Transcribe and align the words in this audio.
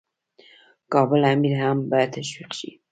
د 0.81 0.83
کابل 0.93 1.21
امیر 1.33 1.53
هم 1.63 1.77
باید 1.91 2.09
تشویق 2.17 2.51
شي. 2.59 2.69